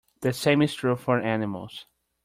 The 0.21 0.33
same 0.33 0.63
is 0.63 0.73
true 0.73 0.95
for 0.95 1.19
animals. 1.19 1.85